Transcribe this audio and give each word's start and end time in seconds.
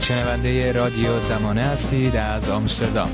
شنونده 0.00 0.72
رادیو 0.72 1.20
زمانه 1.20 1.60
هستید 1.60 2.16
از 2.16 2.48
آمستردام 2.48 3.10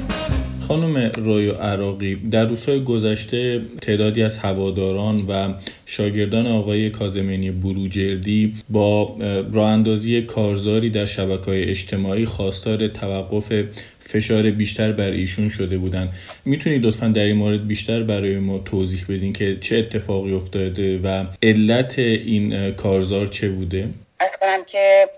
خانم 0.68 1.10
رویا 1.16 1.54
عراقی 1.54 2.14
در 2.14 2.46
روزهای 2.46 2.84
گذشته 2.84 3.60
تعدادی 3.82 4.22
از 4.22 4.38
هواداران 4.38 5.26
و 5.28 5.54
شاگردان 5.86 6.46
آقای 6.46 6.90
کازمینی 6.90 7.50
بروجردی 7.50 8.54
با 8.70 9.16
راه 9.52 9.70
اندازی 9.70 10.22
کارزاری 10.22 10.90
در 10.90 11.04
شبکه 11.04 11.44
های 11.44 11.64
اجتماعی 11.64 12.26
خواستار 12.26 12.88
توقف 12.88 13.52
فشار 14.00 14.50
بیشتر 14.50 14.92
بر 14.92 15.10
ایشون 15.10 15.48
شده 15.48 15.78
بودن 15.78 16.08
می‌تونید 16.44 16.86
لطفا 16.86 17.08
در 17.08 17.24
این 17.24 17.36
مورد 17.36 17.66
بیشتر 17.66 18.02
برای 18.02 18.38
ما 18.38 18.58
توضیح 18.58 19.04
بدین 19.08 19.32
که 19.32 19.56
چه 19.60 19.76
اتفاقی 19.76 20.32
افتاده 20.32 20.98
و 20.98 21.24
علت 21.42 21.98
این 21.98 22.70
کارزار 22.70 23.26
چه 23.26 23.48
بوده؟ 23.48 23.88
از 24.20 24.36
کنم 24.36 24.64
که 24.64 25.10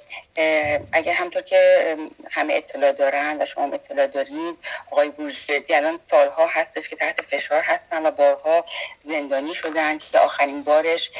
اگر 0.92 1.12
همطور 1.12 1.42
که 1.42 1.96
همه 2.30 2.54
اطلاع 2.54 2.92
دارن 2.92 3.42
و 3.42 3.44
شما 3.44 3.74
اطلاع 3.74 4.06
دارید 4.06 4.58
آقای 4.90 5.10
بورژردی 5.10 5.74
الان 5.74 5.96
سالها 5.96 6.46
هستش 6.46 6.88
که 6.88 6.96
تحت 6.96 7.22
فشار 7.22 7.60
هستن 7.62 8.06
و 8.06 8.10
بارها 8.10 8.64
زندانی 9.00 9.54
شدن 9.54 9.98
که 9.98 10.18
آخرین 10.18 10.62
بارش 10.62 11.10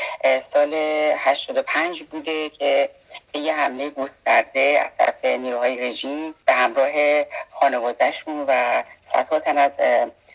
سال 0.42 0.74
85 1.18 2.02
بوده 2.02 2.50
که 2.50 2.90
یه 3.34 3.54
حمله 3.54 3.90
گسترده 3.90 4.80
از 4.84 4.96
طرف 4.96 5.24
نیروهای 5.24 5.78
رژیم 5.78 6.34
به 6.46 6.52
همراه 6.52 6.92
خانوادهشون 7.50 8.44
و 8.48 8.82
صدها 9.02 9.40
تن 9.40 9.58
از 9.58 9.78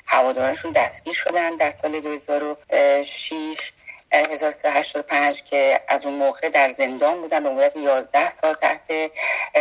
هوادارانشون 0.05 0.71
دستگیر 0.71 1.13
شدن 1.13 1.55
در 1.55 1.71
سال 1.71 1.99
2006 1.99 3.71
1385 4.11 5.43
که 5.43 5.81
از 5.87 6.05
اون 6.05 6.13
موقع 6.13 6.49
در 6.49 6.69
زندان 6.69 7.21
بودن 7.21 7.43
به 7.43 7.49
مدت 7.49 7.77
11 7.77 8.29
سال 8.29 8.53
تحت 8.53 9.11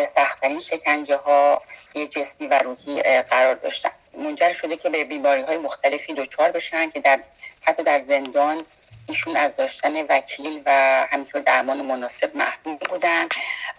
سختترین 0.06 0.58
شکنجه 0.58 1.16
ها 1.16 1.62
جسمی 2.10 2.46
و 2.46 2.58
روحی 2.58 3.02
قرار 3.02 3.54
داشتن. 3.54 3.90
منجر 4.18 4.52
شده 4.52 4.76
که 4.76 4.90
به 4.90 5.04
بیماری 5.04 5.42
های 5.42 5.56
مختلفی 5.56 6.14
دچار 6.14 6.50
بشن 6.50 6.90
که 6.90 7.00
در 7.00 7.20
حتی 7.62 7.82
در 7.82 7.98
زندان 7.98 8.62
ایشون 9.08 9.36
از 9.36 9.56
داشتن 9.56 10.02
وکیل 10.02 10.62
و 10.66 10.70
همینطور 11.10 11.40
درمان 11.40 11.86
مناسب 11.86 12.36
محبوب 12.36 12.78
بودن 12.78 13.28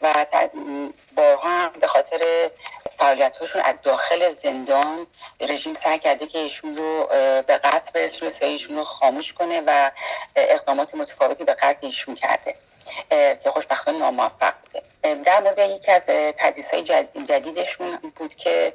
و 0.02 0.26
بارها 1.16 1.50
هم 1.60 1.72
به 1.80 1.88
خاطر 1.88 2.50
فعالیت 2.92 3.38
هاشون 3.38 3.62
از 3.62 3.76
داخل 3.84 4.30
زندان 4.30 5.08
رژیم 5.42 5.74
سعی 5.74 6.00
کرده 6.00 6.26
که 6.26 6.40
ایشون 6.40 6.74
رو 6.74 7.08
به 7.48 7.58
قتل 7.58 7.92
برسونه 7.92 8.32
ایشون 8.42 8.78
رو 8.78 8.84
خاموش 8.84 9.34
کنه 9.34 9.64
و 9.68 9.92
اقدامات 10.36 10.96
متفاوتی 10.96 11.44
به 11.44 11.54
قتل 11.54 11.88
ایشون 11.88 12.16
کرده 12.16 12.56
که 13.44 13.50
خوشبختانه 13.50 14.00
ناموفق 14.00 14.54
بوده. 14.64 14.95
در 15.14 15.40
مورد 15.40 15.60
یکی 15.60 15.92
از 15.92 16.06
تدریس 16.38 16.74
های 16.74 16.84
جدیدشون 17.28 17.98
بود 18.16 18.36
که 18.36 18.74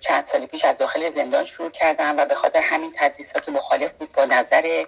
چند 0.00 0.24
سال 0.24 0.46
پیش 0.46 0.64
از 0.64 0.76
داخل 0.76 1.06
زندان 1.06 1.44
شروع 1.44 1.70
کردن 1.70 2.18
و 2.18 2.24
به 2.24 2.34
خاطر 2.34 2.60
همین 2.60 2.92
تدریس 2.98 3.32
ها 3.32 3.40
که 3.40 3.50
مخالف 3.50 3.92
بود 3.92 4.12
با 4.12 4.24
نظر 4.24 4.84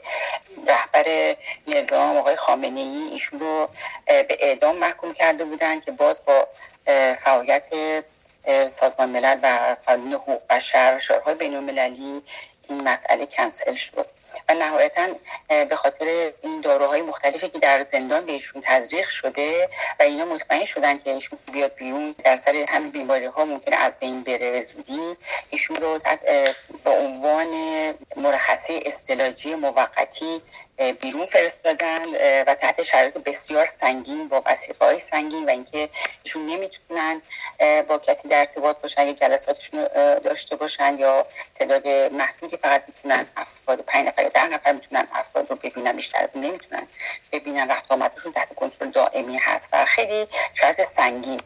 رهبر 0.66 1.34
نظام 1.66 2.16
آقای 2.16 2.36
خامنه 2.36 2.80
ای 2.80 3.08
ایشون 3.12 3.38
رو 3.38 3.68
به 4.06 4.36
اعدام 4.40 4.76
محکوم 4.76 5.12
کرده 5.12 5.44
بودن 5.44 5.80
که 5.80 5.92
باز 5.92 6.20
با 6.24 6.48
فعالیت 7.14 7.68
سازمان 8.68 9.10
ملل 9.10 9.38
و 9.42 9.76
قانون 9.86 10.12
حقوق 10.12 10.42
بشر 10.50 11.00
و 11.26 11.34
بین 11.34 11.56
المللی 11.56 12.22
این 12.68 12.88
مسئله 12.88 13.26
کنسل 13.26 13.74
شد. 13.74 14.06
و 14.48 14.54
نهایتا 14.54 15.08
به 15.48 15.76
خاطر 15.76 16.32
این 16.42 16.60
داروهای 16.60 17.02
مختلفی 17.02 17.48
که 17.48 17.58
در 17.58 17.80
زندان 17.82 18.26
بهشون 18.26 18.62
تزریق 18.64 19.08
شده 19.08 19.68
و 20.00 20.02
اینا 20.02 20.24
مطمئن 20.24 20.64
شدن 20.64 20.98
که 20.98 21.10
ایشون 21.10 21.38
بیاد 21.52 21.74
بیرون 21.74 22.14
در 22.24 22.36
سر 22.36 22.64
همین 22.68 22.90
بیماری 22.90 23.24
ها 23.24 23.44
ممکنه 23.44 23.76
از 23.76 23.98
بین 23.98 24.22
بره 24.22 24.50
به 24.50 24.60
زودی. 24.60 25.16
ایشون 25.50 25.76
رو 25.76 25.98
به 26.84 26.90
عنوان 26.90 27.48
مرخصه 28.16 28.80
استلاجی 28.86 29.54
موقتی 29.54 30.42
بیرون 31.00 31.24
فرستادن 31.24 32.04
و 32.46 32.54
تحت 32.54 32.82
شرایط 32.82 33.18
بسیار 33.18 33.66
سنگین 33.66 34.28
با 34.28 34.42
وسیقه 34.46 34.86
های 34.86 34.98
سنگین 34.98 35.44
و 35.44 35.50
اینکه 35.50 35.88
ایشون 36.22 36.46
نمی‌تونن 36.46 37.22
با 37.88 37.98
کسی 37.98 38.28
در 38.28 38.38
ارتباط 38.38 38.76
باشن 38.78 39.06
یا 39.06 39.12
جلساتشون 39.12 39.84
داشته 40.24 40.56
باشن 40.56 40.96
یا 40.98 41.26
تعداد 41.54 42.12
محدودی 42.52 42.68
فقط 42.68 42.84
می‌تونن 42.88 43.26
افراد 43.36 43.80
پنج 43.80 44.06
نفر 44.06 44.22
یا 44.22 44.28
ده 44.28 44.48
نفر 44.48 44.72
می‌تونن 44.72 45.08
افراد 45.12 45.50
رو 45.50 45.56
ببینن 45.56 45.92
بیشتر 45.92 46.22
از 46.22 46.30
نمی‌تونن 46.34 46.86
ببینن 47.32 47.70
رفت 47.70 47.92
آمدشون 47.92 48.32
تحت 48.32 48.54
کنترل 48.54 48.90
دائمی 48.90 49.36
هست 49.38 49.68
و 49.72 49.84
خیلی 49.84 50.26
شرط 50.54 50.80
سنگین 50.80 51.40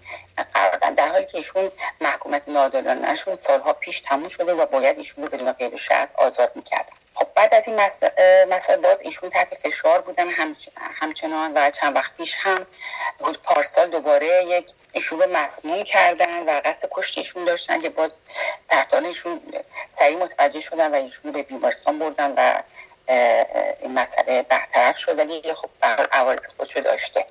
قرار 0.55 0.73
دادن 0.73 0.95
در 0.95 1.09
حالی 1.09 1.25
که 1.25 1.39
ایشون 1.39 1.71
محکومت 2.01 2.43
نادرانشون 2.49 3.35
سالها 3.35 3.73
پیش 3.73 4.01
تموم 4.01 4.29
شده 4.29 4.55
و 4.55 4.67
باید 4.67 4.99
ایشون 4.99 5.25
رو 5.25 5.31
بدون 5.31 5.53
قید 5.53 5.75
و 5.75 5.77
شرط 5.77 6.13
آزاد 6.17 6.53
می‌کردن. 6.57 6.96
این 7.67 7.81
مسائل 8.49 8.81
باز 8.81 9.01
ایشون 9.01 9.31
تحت 9.31 9.55
فشار 9.55 10.01
بودن 10.01 10.29
همچنان 11.01 11.53
و 11.55 11.71
چند 11.71 11.97
وقت 11.97 12.17
پیش 12.17 12.37
هم 12.39 12.67
بود. 13.19 13.43
پارسال 13.43 13.91
دوباره 13.91 14.45
یک 14.49 14.71
ایشون 14.93 15.19
رو 15.19 15.27
مسموم 15.37 15.83
کردن 15.83 16.43
و 16.43 16.61
قصد 16.65 16.89
کشت 16.91 17.19
ایشون 17.19 17.45
داشتن 17.45 17.79
که 17.79 17.89
باز 17.89 18.15
ایشون 19.05 19.41
سریع 19.89 20.17
متوجه 20.17 20.61
شدن 20.61 20.93
و 20.93 20.95
ایشون 20.95 21.33
به 21.33 21.43
بیمارستان 21.43 21.99
بردن 21.99 22.35
و 22.37 22.63
این 23.81 23.93
مسئله 23.93 24.43
برطرف 24.43 24.99
شد. 24.99 25.19
ولی 25.19 25.43
خب 25.55 25.71
عوارض 26.13 26.47
خودشو 26.57 26.81
داشته. 26.81 27.27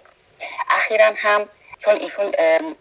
اخیرا 0.69 1.13
هم 1.17 1.49
چون 1.77 1.95
ایشون 1.95 2.31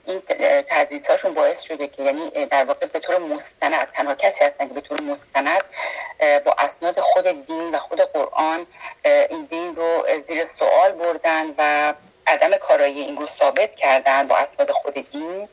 این 0.07 0.23
تدریساشون 0.67 1.35
باعث 1.35 1.61
شده 1.61 1.89
که 1.89 2.03
یعنی 2.03 2.31
در 2.31 2.65
واقع 2.65 2.87
به 2.87 2.99
طور 2.99 3.19
مستند 3.19 3.91
تنها 3.93 4.15
کسی 4.15 4.45
هستن 4.45 4.69
که 4.69 4.75
به 4.75 4.81
طور 4.81 5.01
مستند 5.01 5.63
با 6.45 6.57
اسناد 6.59 7.01
خود 7.01 7.47
دین 7.47 7.75
و 7.75 7.79
خود 7.79 8.01
قرآن 8.01 8.67
این 9.05 9.45
دین 9.45 9.75
رو 9.75 10.05
زیر 10.19 10.45
سوال 10.45 10.93
بردن 10.93 11.55
و 11.59 11.95
عدم 12.27 12.57
کارایی 12.57 13.01
این 13.01 13.17
رو 13.17 13.27
ثابت 13.27 13.75
کردن 13.75 14.27
با 14.27 14.37
اسناد 14.37 14.71
خود 14.71 14.95
دین 15.11 15.49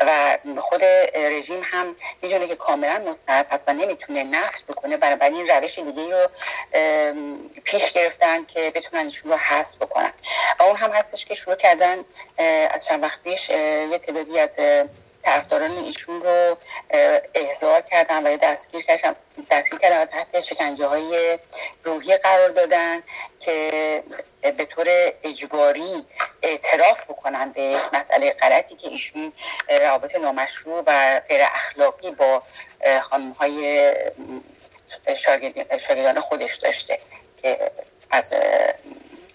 و 0.00 0.38
خود 0.58 0.84
رژیم 1.14 1.60
هم 1.64 1.96
می‌دونه 2.22 2.46
که 2.46 2.56
کاملا 2.56 3.02
مستند 3.08 3.46
هست 3.50 3.68
و 3.68 3.72
نمی‌تونه 3.72 4.24
نفت 4.24 4.66
بکنه. 4.66 4.96
بنابراین 4.96 5.46
روش 5.46 5.78
دیگه 5.78 6.08
رو 6.10 6.28
پیش 7.64 7.92
گرفتن 7.92 8.44
که 8.44 8.72
بتونن 8.74 9.04
ایشون 9.04 9.30
رو 9.30 9.36
حذف 9.36 9.76
بکنن. 9.76 10.12
و 10.58 10.62
اون 10.62 10.76
هم 10.76 10.90
هستش 10.90 11.26
که 11.26 11.34
شروع 11.34 11.56
کردن 11.56 12.04
از 12.70 12.84
چند 12.84 13.02
وقت 13.02 13.22
پیش 13.22 13.48
یه 13.48 13.98
تعدادی 13.98 14.38
از 14.38 14.56
طرفداران 15.22 15.70
ایشون 15.70 16.20
رو 16.20 16.56
احضار 17.34 17.80
کردن 17.80 18.26
و 18.26 18.36
دستگیر 18.36 18.82
کردن 18.82 19.16
دستگیر 19.50 19.78
کردن 19.78 20.02
و 20.02 20.04
تحت 20.04 20.40
شکنجه 20.40 20.86
های 20.86 21.38
روحی 21.82 22.16
قرار 22.16 22.48
دادن 22.48 23.02
که 23.38 24.02
به 24.42 24.64
طور 24.64 24.86
اجباری 25.22 26.06
اعتراف 26.42 27.10
بکنن 27.10 27.52
به 27.52 27.76
مسئله 27.92 28.30
غلطی 28.30 28.74
که 28.74 28.88
ایشون 28.88 29.32
روابط 29.80 30.16
نامشروع 30.16 30.84
و 30.86 31.20
غیر 31.28 31.42
اخلاقی 31.42 32.10
با 32.10 32.42
خانم 33.00 33.30
های 33.30 33.92
شاگردان 35.78 36.20
خودش 36.20 36.54
داشته 36.54 36.98
که 37.36 37.70
از 38.10 38.32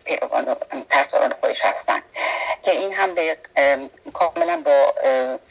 پیروان 0.06 0.46
و 0.46 0.56
طرفداران 0.90 1.34
خودش 1.34 1.62
هستن. 1.62 2.00
که 2.62 2.72
این 2.72 2.94
هم 2.94 3.16
به 3.16 3.38
کاملا 4.20 4.62
با 4.66 4.94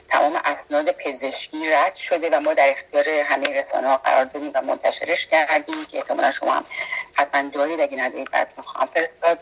تمام 0.09 0.41
اسناد 0.44 0.91
پزشکی 0.91 1.71
رد 1.71 1.94
شده 1.94 2.31
و 2.31 2.41
ما 2.41 2.54
در 2.54 2.71
اختیار 2.71 3.09
همه 3.09 3.59
رسانه 3.59 3.88
ها 3.88 3.97
قرار 3.97 4.25
دادیم 4.25 4.50
و 4.54 4.60
منتشرش 4.60 5.27
کردیم 5.27 5.84
که 5.84 5.97
احتمالا 5.99 6.31
شما 6.31 6.53
هم 6.53 6.65
من 7.34 7.49
دارید 7.49 7.81
اگه 7.81 7.97
ندارید 7.99 8.31
براتون 8.31 8.65
خواهم 8.65 8.87
فرستاد 8.87 9.38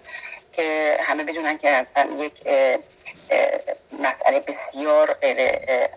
که 0.53 0.97
همه 1.01 1.25
بدونن 1.25 1.59
که 1.59 1.71
اصلا 1.71 2.11
یک 2.19 2.33
مسئله 4.01 4.41
بسیار 4.41 5.13
غیر 5.13 5.37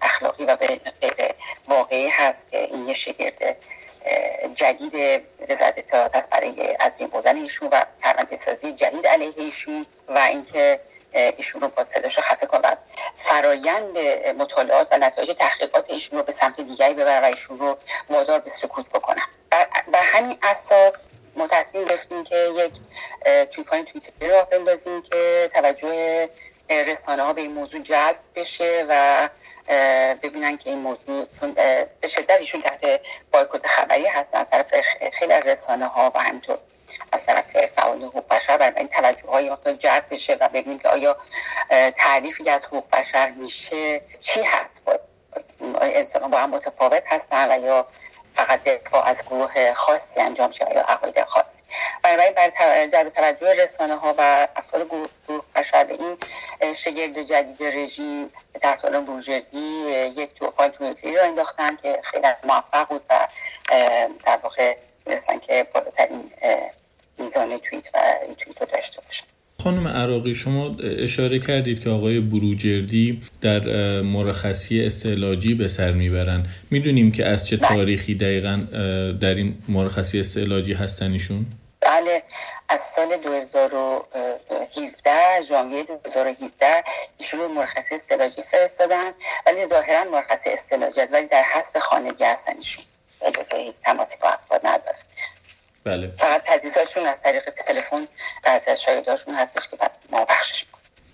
اخلاقی 0.01 0.45
و 0.45 0.55
غیر 0.55 0.79
واقعی 1.67 2.09
هست 2.09 2.51
که 2.51 2.57
این 2.57 2.87
یه 2.87 2.93
شگرد 2.93 3.57
جدید 4.55 4.93
وزارت 5.49 5.77
اطلاعات 5.77 6.29
برای 6.29 6.77
از 6.79 6.97
بین 6.97 7.07
بردن 7.07 7.37
ایشون 7.37 7.69
و 7.71 7.83
پرونده 8.01 8.35
سازی 8.35 8.73
جدید 8.73 9.07
علیه 9.07 9.33
ایشون 9.37 9.85
و 10.07 10.17
اینکه 10.17 10.79
ایشون 11.13 11.61
رو 11.61 11.67
با 11.67 11.83
صداش 11.83 12.19
خفه 12.19 12.45
کنه 12.45 12.61
و 12.61 12.75
فرایند 13.15 13.97
مطالعات 14.37 14.87
و 14.91 14.97
نتایج 14.97 15.31
تحقیقات 15.31 15.89
ایشون 15.89 16.19
رو 16.19 16.25
به 16.25 16.31
سمت 16.31 16.61
دیگری 16.61 16.93
ببرن 16.93 17.23
و 17.23 17.25
ایشون 17.25 17.59
رو 17.59 17.77
وادار 18.09 18.39
به 18.39 18.49
سکوت 18.49 18.89
بکنن. 18.89 19.25
بر 19.91 20.03
همین 20.03 20.37
اساس 20.43 21.01
ما 21.35 21.47
تصمیم 21.47 21.85
گرفتیم 21.85 22.23
که 22.23 22.35
یک 22.35 22.73
طوفان 23.51 23.85
توییتری 23.85 24.29
رو 24.29 24.45
بندازیم 24.51 25.01
که 25.01 25.49
توجه 25.53 26.29
رسانه 26.69 27.23
ها 27.23 27.33
به 27.33 27.41
این 27.41 27.53
موضوع 27.53 27.81
جلب 27.81 28.19
بشه 28.35 28.85
و 28.89 29.29
ببینن 30.23 30.57
که 30.57 30.69
این 30.69 30.79
موضوع 30.79 31.25
چون 31.39 31.51
به 32.01 32.07
شدت 32.07 32.39
ایشون 32.39 32.61
تحت 32.61 33.01
بایکوت 33.31 33.67
خبری 33.67 34.07
هستن 34.07 34.37
از 34.37 34.47
طرف 34.47 34.73
خیلی 35.13 35.33
از 35.33 35.47
رسانه 35.47 35.85
ها 35.85 36.11
و 36.15 36.19
همینطور 36.19 36.57
از 37.11 37.25
طرف 37.25 37.65
فعال 37.65 38.03
حقوق 38.03 38.27
بشر. 38.27 38.57
برای 38.57 38.73
این 38.77 38.87
توجه 38.87 39.27
های 39.27 39.57
جلب 39.77 40.05
بشه 40.11 40.37
و 40.39 40.49
ببینیم 40.49 40.79
که 40.79 40.89
آیا 40.89 41.17
تعریفی 41.95 42.49
از 42.49 42.65
حقوق 42.65 42.89
بشر 42.89 43.29
میشه 43.29 44.01
چی 44.19 44.41
هست. 44.41 44.89
انسان 45.81 46.31
با 46.31 46.37
هم 46.37 46.49
متفاوت 46.49 47.03
هستن 47.07 47.51
و 47.51 47.65
یا 47.65 47.87
فقط 48.33 48.63
دفاع 48.63 49.05
از 49.05 49.23
گروه 49.23 49.73
خاصی 49.73 50.19
انجام 50.19 50.51
شده 50.51 50.75
یا 50.75 50.81
عقاید 50.81 51.23
خاصی. 51.23 51.63
بنابراین 52.03 52.33
برای 52.33 52.87
جلب 52.87 53.09
توجه 53.09 53.51
رسانه 53.51 53.95
ها 53.95 54.15
و 54.17 54.47
افراد 54.55 54.87
گروه 54.87 55.43
بشر 55.55 55.83
به 55.83 55.93
این 55.93 56.17
شگرد 56.73 57.21
جدید 57.21 57.63
رژیم 57.63 58.33
در 58.61 58.73
طول 58.73 58.99
بورژردی 58.99 59.57
یک 60.15 60.33
توفان 60.33 60.67
تویتری 60.67 61.15
را 61.15 61.23
انداختن 61.23 61.75
که 61.75 62.01
خیلی 62.03 62.27
موفق 62.43 62.87
بود 62.87 63.05
و 63.09 63.27
در 64.23 64.37
واقع 64.43 64.77
می‌رسن 65.05 65.39
که 65.39 65.67
بالاترین 65.73 66.31
میزان 67.17 67.57
توییت 67.57 67.89
و 67.93 67.97
ریتوییت 68.27 68.61
رو 68.61 68.67
داشته 68.67 69.01
باشن. 69.01 69.36
خانم 69.67 69.87
عراقی 69.87 70.35
شما 70.35 70.75
اشاره 70.83 71.39
کردید 71.39 71.83
که 71.83 71.89
آقای 71.89 72.19
بروجردی 72.19 73.21
در 73.41 73.59
مرخصی 74.01 74.85
استعلاجی 74.85 75.55
به 75.55 75.67
سر 75.67 75.91
می‌برن 75.91 76.45
می‌دونیم 76.71 77.11
که 77.11 77.25
از 77.25 77.47
چه 77.47 77.57
بله. 77.57 77.67
تاریخی 77.67 78.15
دقیقا 78.15 78.67
در 79.21 79.35
این 79.35 79.57
مرخصی 79.67 80.19
استعلاجی 80.19 80.73
هستن 80.73 81.11
ایشون؟ 81.11 81.45
بله 81.81 82.23
از 82.69 82.79
سال 82.79 83.17
2017 83.23 85.41
ژانویه 85.49 85.83
2017 85.83 86.83
ایشون 87.19 87.39
رو 87.39 87.47
مرخصی 87.47 87.95
استعلاجی 87.95 88.41
فرستادن 88.41 89.11
ولی 89.45 89.65
ظاهرا 89.69 90.03
مرخصی 90.11 90.49
استعلاجی 90.49 91.01
است 91.01 91.13
ولی 91.13 91.27
در 91.27 91.43
حصر 91.53 91.79
خانگی 91.79 92.23
هستن 92.23 92.53
ایشون 92.55 92.83
تماسی 93.83 94.17
با 94.21 94.29
افراد 94.29 94.61
نداره 94.63 95.06
بله. 95.87 96.07
فقط 96.07 96.41
تدریساشون 96.45 97.05
از 97.05 97.21
طریق 97.23 97.43
تلفن 97.43 98.07
از 98.43 98.81
شاگرداشون 98.85 99.35
هستش 99.35 99.69
که 99.69 99.75
بعد 99.75 99.91
ما 100.11 100.25
بخشش 100.25 100.65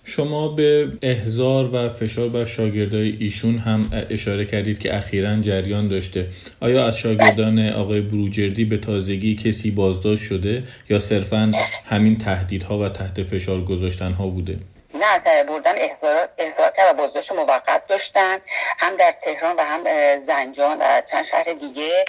شما 0.04 0.48
به 0.48 0.88
احزار 1.02 1.74
و 1.74 1.88
فشار 1.88 2.28
بر 2.28 2.44
شاگردای 2.44 3.16
ایشون 3.20 3.58
هم 3.58 4.06
اشاره 4.10 4.44
کردید 4.44 4.78
که 4.78 4.96
اخیرا 4.96 5.36
جریان 5.36 5.88
داشته 5.88 6.28
آیا 6.60 6.86
از 6.86 6.98
شاگردان 6.98 7.68
آقای 7.68 8.00
بروجردی 8.00 8.64
به 8.64 8.78
تازگی 8.78 9.34
کسی 9.34 9.70
بازداشت 9.70 10.22
شده 10.22 10.62
یا 10.88 10.98
صرفا 10.98 11.50
همین 11.86 12.18
تهدیدها 12.18 12.78
و 12.78 12.88
تحت 12.88 13.22
فشار 13.22 13.64
گذاشتن 13.64 14.12
ها 14.12 14.26
بوده؟ 14.26 14.58
نه 15.04 15.42
بردن 15.42 15.74
احضار, 15.78 16.28
احضار 16.38 16.70
کرد 16.70 16.94
و 16.94 16.98
بازداشت 16.98 17.32
موقت 17.32 17.86
داشتن. 17.86 18.40
هم 18.78 18.94
در 18.94 19.12
تهران 19.12 19.56
و 19.56 19.60
هم 19.60 20.16
زنجان 20.16 20.78
و 20.80 21.00
چند 21.00 21.24
شهر 21.24 21.42
دیگه. 21.44 22.04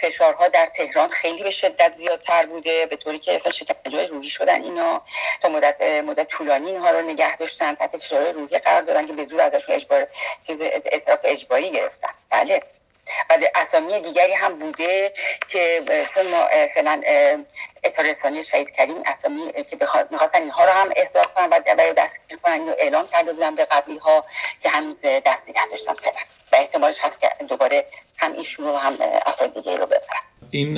فشارها 0.00 0.48
در 0.48 0.66
تهران 0.66 1.08
خیلی 1.08 1.42
به 1.42 1.50
شدت 1.50 1.92
زیادتر 1.92 2.46
بوده 2.46 2.86
به 2.86 2.96
طوری 2.96 3.18
که 3.18 3.34
اصلا 3.34 3.52
شکنجه 3.52 4.06
روحی 4.06 4.28
شدن 4.30 4.62
اینا. 4.64 5.02
تا 5.40 5.48
مدت 5.48 5.82
مدت 5.82 6.28
طولانی 6.28 6.66
اینها 6.66 6.90
رو 6.90 7.02
نگه 7.02 7.36
داشتن 7.36 7.74
تحت 7.74 7.96
فشار 7.96 8.32
روحی 8.32 8.58
قرار 8.58 8.82
دادن 8.82 9.06
که 9.06 9.12
به 9.12 9.24
زور 9.24 9.40
ازشون 9.40 9.74
اجبار 9.74 10.06
چیز 10.46 10.62
اعتراف 10.62 11.20
اجباری 11.24 11.70
گرفتن. 11.70 12.12
بله. 12.30 12.60
و 13.30 13.38
اسامی 13.54 14.00
دیگری 14.00 14.32
هم 14.32 14.58
بوده 14.58 15.12
که 15.48 15.80
چون 16.14 16.30
ما 16.30 16.48
فعلا 16.74 17.00
اطار 17.84 18.06
رسانی 18.06 18.42
شهید 18.42 18.70
کردیم 18.70 18.96
اسامی 19.06 19.40
که 19.70 19.76
می‌خواستن 20.10 20.40
اینها 20.40 20.64
رو 20.64 20.70
هم 20.70 20.88
احضار 20.96 21.26
کنن 21.26 21.46
و 21.46 21.60
دستگیر 21.96 22.38
کنن 22.42 22.52
اینو 22.52 22.72
اعلام 22.78 23.06
کرده 23.06 23.32
بودن 23.32 23.54
به 23.54 23.64
قبلی 23.64 23.98
ها 23.98 24.24
که 24.60 24.68
هنوز 24.68 25.02
دست 25.26 25.50
نگه 25.50 25.66
داشتن 25.70 25.94
فعلا. 25.94 26.20
و 26.52 26.56
احتمالش 26.56 26.96
هست 27.00 27.20
که 27.20 27.28
دوباره 27.48 27.84
هم 28.16 28.32
ایشون 28.32 28.64
رو 28.64 28.76
هم 28.76 28.92
افراد 29.26 29.54
دیگه 29.54 29.76
رو 29.76 29.86
ببرن. 29.86 30.22
این 30.50 30.74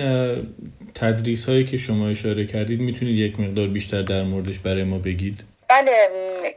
تدریس 0.95 1.49
هایی 1.49 1.67
که 1.67 1.79
شما 1.79 2.09
اشاره 2.09 2.47
کردید 2.47 2.81
می‌تونید 2.81 3.17
یک 3.17 3.41
مقدار 3.41 3.67
بیشتر 3.67 4.03
در 4.03 4.23
موردش 4.23 4.59
برای 4.59 4.85
ما 4.85 4.99
بگید؟ 4.99 5.39
بله 5.69 5.93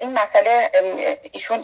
این 0.02 0.14
مسئله 0.14 0.70
ایشون 1.32 1.62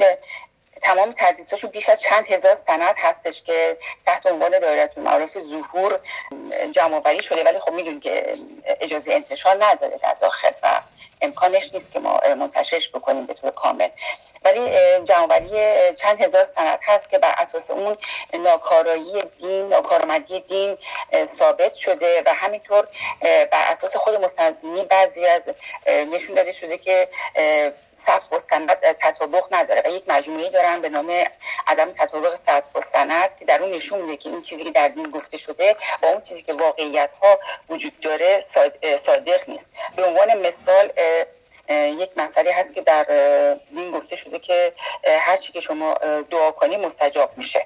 تمام 0.82 1.14
تدریساشو 1.18 1.68
بیش 1.68 1.90
از 1.90 2.02
چند 2.02 2.28
هزار 2.28 2.54
سند 2.54 2.96
هستش 2.98 3.44
که 3.44 3.78
تحت 4.06 4.26
عنوان 4.26 4.60
دایره 4.60 4.90
المعارف 4.98 5.40
ظهور 5.40 6.00
جمع 6.72 7.22
شده 7.22 7.44
ولی 7.44 7.60
خب 7.60 7.72
می‌دونیم 7.72 8.00
که 8.00 8.34
اجازه 8.82 9.14
انتشار 9.14 9.66
نداره 9.66 9.98
در 9.98 10.14
داخل 10.14 10.52
و 10.64 10.82
امکانش 11.22 11.70
نیست 11.74 11.92
که 11.92 12.00
ما 12.00 12.20
منتشرش 12.38 12.90
بکنیم 12.90 13.26
به 13.26 13.34
طور 13.34 13.52
کامل. 13.52 13.90
ولی 14.46 14.70
جمعوری 15.04 15.50
چند 15.98 16.22
هزار 16.22 16.44
سند 16.44 16.80
هست 16.84 17.10
که 17.10 17.18
بر 17.18 17.36
اساس 17.38 17.72
اون 17.72 17.96
ناکارایی 18.34 19.24
دین 19.38 19.68
ناکارآمدی 19.68 20.40
دین 20.40 20.78
ثابت 21.26 21.74
شده 21.74 22.24
و 22.26 22.34
همینطور 22.34 22.88
بر 23.22 23.72
اساس 23.72 23.96
خود 23.96 24.16
مستندینی 24.16 24.84
بعضی 24.84 25.26
از 25.26 25.50
نشون 25.88 26.36
داده 26.36 26.54
شده 26.54 26.78
که 26.78 27.08
ثبت 28.06 28.34
و 28.34 28.38
سند 28.38 28.70
تطابق 29.00 29.44
نداره 29.52 29.82
و 29.86 29.90
یک 29.90 30.04
مجموعه 30.08 30.50
دارن 30.50 30.82
به 30.82 30.90
نام 30.90 31.24
عدم 31.68 31.92
تطابق 31.92 32.36
ثبت 32.36 32.76
و 32.76 32.82
سند 32.82 33.36
که 33.40 33.46
در 33.46 33.64
اون 33.64 33.72
نشون 33.72 34.02
میده 34.02 34.18
که 34.18 34.30
این 34.30 34.42
چیزی 34.42 34.64
که 34.64 34.72
در 34.72 34.88
دین 34.88 35.12
گفته 35.12 35.38
شده 35.38 35.76
با 36.02 36.08
اون 36.08 36.22
چیزی 36.22 36.42
که 36.42 36.54
واقعیت 36.54 37.14
ها 37.14 37.40
وجود 37.70 38.00
داره 38.00 38.44
صادق 38.98 39.50
نیست. 39.50 39.72
به 39.96 40.06
عنوان 40.06 40.48
مثال 40.48 40.92
یک 41.70 42.10
مسئله 42.18 42.54
هست 42.54 42.76
که 42.76 42.82
در 42.82 43.04
دین 43.74 43.92
گفته 43.92 44.16
شده 44.16 44.40
که 44.40 44.74
هر 45.20 45.38
چی 45.38 45.52
که 45.52 45.62
شما 45.62 45.94
دعا 46.32 46.52
کنی 46.52 46.78
مستجاب 46.78 47.38
میشه. 47.38 47.66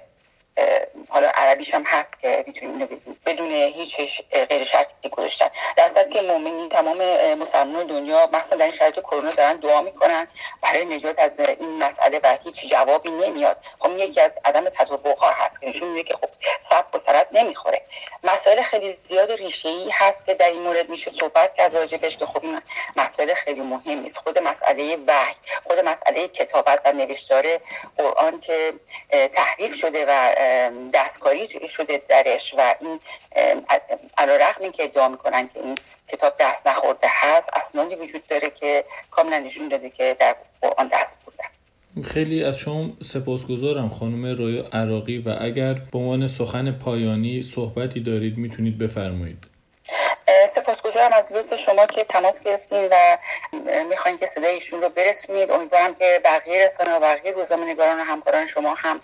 حالا 1.10 1.30
عربیش 1.34 1.74
هم 1.74 1.84
هست 1.84 2.20
که 2.20 2.44
می‌تونیم 2.48 2.74
اینو 2.74 2.88
بدون 3.26 3.52
هیچ 3.52 4.22
غیر 4.50 4.64
شرطی 4.64 5.10
گذاشتن. 5.10 5.48
در 5.78 5.84
اصل 5.84 6.10
که 6.10 6.22
مؤمنین 6.22 6.70
تمام 6.70 6.98
مسلمان 7.36 7.88
دنیا 7.88 8.30
مثلا 8.34 8.58
در 8.58 8.66
این 8.66 8.76
شرایط 8.76 9.00
کرونا 9.00 9.32
دارن 9.32 9.56
دعا 9.56 9.82
می‌کنن 9.82 10.28
برای 10.62 10.86
نجات 10.86 11.20
از 11.20 11.40
این 11.40 11.84
مسئله 11.84 12.20
و 12.24 12.38
هیچ 12.44 12.68
جوابی 12.70 13.10
نمیاد. 13.10 13.58
خب 13.80 13.98
یکی 13.98 14.22
از 14.22 14.40
عدم 14.46 14.70
تطابق 14.70 15.18
ها 15.18 15.32
هست 15.32 15.62
که 15.62 15.68
نشون 15.68 15.90
میده 15.90 16.04
که 16.04 16.14
خب 16.14 16.30
سب 16.62 16.86
و 16.94 16.98
سرت 16.98 17.28
نمی‌خوره. 17.32 17.82
مسائل 18.24 18.62
خیلی 18.62 18.98
زیاد 19.04 19.30
و 19.30 19.34
ریشه 19.34 19.70
ای 19.70 19.90
هست 19.92 20.26
که 20.26 20.34
در 20.34 20.50
این 20.50 20.62
مورد 20.62 20.90
میشه 20.90 21.12
صحبت 21.12 21.56
کرد 21.56 21.76
راجبش 21.76 22.18
که 22.18 22.26
خب 22.26 22.44
این 22.44 22.62
مسئله 22.96 23.34
خیلی 23.34 23.62
مهم 23.62 24.00
نیست. 24.00 24.18
خود 24.18 24.40
مسئله 24.40 24.98
وحی 25.08 25.36
خود 25.64 25.80
مسئله 25.80 26.28
کتابت 26.28 26.82
و 26.86 26.92
نوشتار 26.92 27.60
قرآن 27.98 28.40
که 28.40 28.74
تحریف 29.34 29.76
شده 29.76 30.06
و 30.06 30.30
دستکاری 30.94 31.48
شده 31.68 32.02
درش 32.10 32.54
و 32.58 32.62
این 32.82 33.00
علا 34.18 34.36
رقمی 34.36 34.72
که 34.72 34.84
ادعا 34.84 35.08
می‌کنن 35.08 35.48
که 35.48 35.60
این 35.60 35.78
کتاب 36.08 36.34
دست 36.40 36.68
نخورده 36.68 37.08
هست 37.10 37.50
اسنادی 37.56 37.96
وجود 37.96 38.28
داره 38.30 38.50
که 38.50 38.84
کاملا 39.12 39.40
نشون 39.40 39.68
داده 39.68 39.90
که 39.90 40.16
در 40.20 40.36
قرآن 40.62 40.88
دست 40.88 41.18
بودن 41.26 41.54
خیلی 42.02 42.44
از 42.44 42.58
شما 42.58 42.90
سپاسگزارم 43.04 43.90
خانم 43.90 44.26
رویا 44.26 44.68
عراقی 44.74 45.18
و 45.18 45.36
اگر 45.42 45.74
به 45.74 45.98
عنوان 45.98 46.28
سخن 46.28 46.72
پایانی 46.72 47.42
صحبتی 47.42 48.00
دارید 48.00 48.38
می‌تونید 48.38 48.78
بفرمایید. 48.78 49.53
سپاسگزارم 50.64 51.14
از 51.14 51.32
لطف 51.32 51.60
شما 51.60 51.86
که 51.86 52.04
تماس 52.04 52.44
گرفتین 52.44 52.88
و 52.92 53.18
می‌خواین 53.90 54.18
که 54.18 54.26
صدای 54.26 54.54
ایشون 54.54 54.82
رو 54.82 54.90
برسونید. 54.90 55.52
امیدوارم 55.52 55.96
که 55.96 56.22
بقیه 56.24 56.64
رسانه 56.64 56.96
و 56.96 57.00
بقیه 57.00 57.32
روزنامه 57.32 57.66
نگاران 57.66 58.00
و 58.00 58.04
همکاران 58.04 58.46
شما 58.46 58.74
هم 58.74 59.02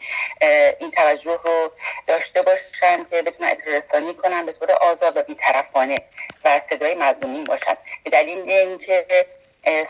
این 0.80 0.92
توجه 0.92 1.39
رو 1.44 1.72
داشته 2.08 2.42
باشن 2.42 3.04
که 3.04 3.22
بتونن 3.22 3.50
اطلاع 3.50 3.75
رسانی 3.75 4.13
کنن 4.13 4.46
به 4.46 4.51
طور 4.51 4.72
آزاد 4.72 5.18
و 5.18 5.24
بیطرفانه 5.24 5.98
و 6.46 6.60
صدای 6.60 6.96
مظلومین 6.96 7.44
باشن. 7.44 7.75
به 8.04 8.10
دلیل 8.10 8.50
اینکه 8.50 9.06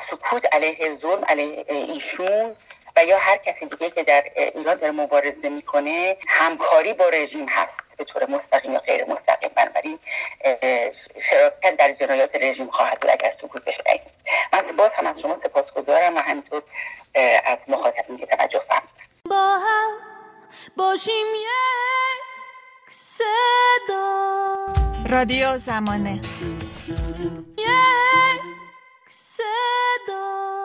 سکوت 0.09 0.53
علیه 0.53 0.89
ظلم 0.89 1.25
علیه 1.27 1.65
ایشون 1.69 2.55
و 2.99 3.03
یا 3.03 3.17
هر 3.17 3.37
کسی 3.37 3.65
دیگه 3.65 3.89
که 3.89 4.03
در 4.03 4.23
ایران 4.35 4.77
در 4.77 4.91
مبارزه 4.91 5.49
می‌کنه 5.49 6.17
همکاری 6.27 6.93
با 6.93 7.09
رژیم 7.09 7.45
هست 7.49 7.97
به 7.97 8.03
طور 8.03 8.29
مستقیم 8.29 8.73
یا 8.73 8.79
غیر 8.79 9.05
مستقیم. 9.05 9.49
بنابراین 9.55 9.99
شراکت 11.29 11.77
در 11.77 11.91
جنایات 11.91 12.35
رژیم 12.35 12.67
خواهد 12.67 12.99
بود 12.99 13.11
اگر 13.11 13.29
سکوت 13.29 13.65
بشه. 13.65 13.83
من 14.53 14.59
باز 14.77 14.93
هم 14.93 15.07
از 15.07 15.21
شما 15.21 15.33
سپاسگزارم 15.33 16.17
و 16.17 16.19
همینطور 16.19 16.63
از 17.45 17.69
مخاطبین 17.69 18.17
که 18.17 18.25
توجه 18.25 18.59
فرمودن. 18.59 19.03
با 19.25 19.57
هم 19.57 19.91
باشیم 20.77 21.27
یک 21.35 22.23
صدا. 22.87 24.09
رادیو 25.09 25.57
زمانه. 25.57 26.21
یک 27.57 28.41
صدا. 29.07 30.58